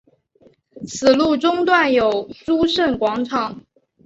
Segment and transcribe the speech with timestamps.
[0.87, 3.61] 此路中段有诸圣广场。